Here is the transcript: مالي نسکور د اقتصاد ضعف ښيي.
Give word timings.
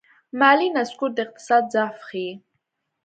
مالي 0.39 0.67
نسکور 0.75 1.11
د 1.15 1.17
اقتصاد 1.25 1.63
ضعف 1.73 1.95
ښيي. 2.07 2.31